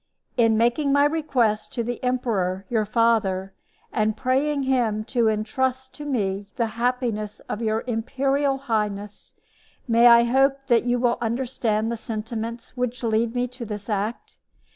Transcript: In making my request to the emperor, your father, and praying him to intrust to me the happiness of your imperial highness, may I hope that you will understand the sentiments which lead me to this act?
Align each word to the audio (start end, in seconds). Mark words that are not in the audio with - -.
In 0.35 0.57
making 0.57 0.91
my 0.91 1.05
request 1.05 1.71
to 1.73 1.83
the 1.83 2.03
emperor, 2.03 2.65
your 2.71 2.85
father, 2.85 3.53
and 3.93 4.17
praying 4.17 4.63
him 4.63 5.03
to 5.03 5.27
intrust 5.27 5.93
to 5.93 6.05
me 6.05 6.47
the 6.55 6.65
happiness 6.73 7.39
of 7.41 7.61
your 7.61 7.83
imperial 7.85 8.57
highness, 8.57 9.35
may 9.87 10.07
I 10.07 10.23
hope 10.23 10.65
that 10.65 10.85
you 10.85 10.97
will 10.97 11.19
understand 11.21 11.91
the 11.91 11.97
sentiments 11.97 12.75
which 12.75 13.03
lead 13.03 13.35
me 13.35 13.47
to 13.49 13.63
this 13.63 13.91
act? 13.91 14.37